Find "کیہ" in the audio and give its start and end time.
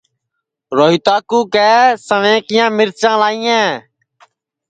1.53-1.71